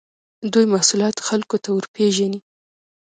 دوی 0.53 0.65
محصولات 0.73 1.15
خلکو 1.27 1.55
ته 1.63 1.69
ورپېژني. 1.71 2.39